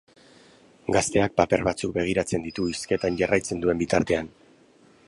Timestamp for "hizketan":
2.73-3.21